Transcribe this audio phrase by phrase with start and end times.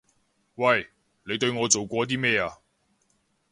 [0.55, 0.89] 喂！
[1.27, 2.57] 你對我做過啲咩啊？